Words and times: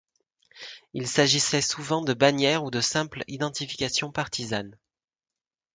Il 0.95 1.05
s'agissait 1.07 1.61
souvent 1.61 2.01
de 2.01 2.15
bannière 2.15 2.63
ou 2.63 2.71
de 2.71 2.81
simple 2.81 3.23
identification 3.27 4.11
partisane. 4.11 4.75